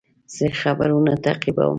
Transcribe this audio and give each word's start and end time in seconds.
زه 0.35 0.45
خبرونه 0.61 1.13
تعقیبوم. 1.25 1.69